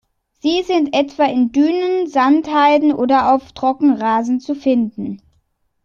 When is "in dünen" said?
1.25-2.07